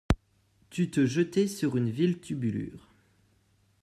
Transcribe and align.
Tu 0.71 0.89
te 0.89 1.05
jetais 1.05 1.45
sur 1.47 1.77
une 1.77 1.91
vile 1.91 2.19
tubulure! 2.21 2.87